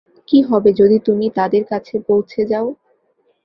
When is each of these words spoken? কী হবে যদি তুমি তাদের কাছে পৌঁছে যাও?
কী 0.27 0.39
হবে 0.49 0.69
যদি 0.79 0.97
তুমি 1.07 1.25
তাদের 1.37 1.63
কাছে 1.71 1.95
পৌঁছে 2.07 2.41
যাও? 2.51 2.67